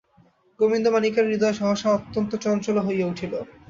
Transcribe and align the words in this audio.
গোবিন্দমাণিক্যের 0.59 1.29
হৃদয় 1.29 1.55
সহসা 1.59 1.89
অত্যন্ত 1.97 2.31
চঞ্চল 2.43 2.75
হইয়া 2.79 3.05
উঠিল। 3.07 3.33